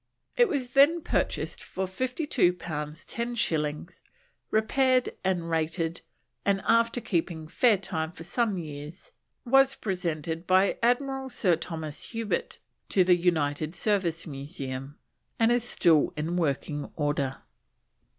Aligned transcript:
It 0.35 0.47
was 0.47 0.69
then 0.69 1.01
purchased 1.03 1.61
for 1.63 1.85
52 1.85 2.53
pounds 2.53 3.05
10 3.05 3.35
shillings, 3.35 4.03
repaired, 4.49 5.09
and 5.23 5.47
rated, 5.47 6.01
and 6.43 6.59
after 6.67 6.99
keeping 6.99 7.47
fair 7.47 7.77
time 7.77 8.11
for 8.11 8.23
some 8.23 8.57
years 8.57 9.11
was 9.45 9.75
presented 9.75 10.47
by 10.47 10.79
Admiral 10.81 11.29
Sir 11.29 11.55
Thomas 11.55 12.13
Herbert 12.13 12.57
to 12.89 13.03
the 13.03 13.15
United 13.15 13.75
Service 13.75 14.25
Museum, 14.25 14.97
and 15.37 15.51
is 15.51 15.63
still 15.63 16.13
in 16.17 16.35
working 16.35 16.89
order. 16.95 17.37